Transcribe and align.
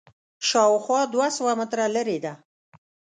شاوخوا 0.49 0.99
دوه 1.13 1.27
سوه 1.37 1.53
متره 1.59 1.85
لرې 1.95 2.17
ده. 2.23 2.33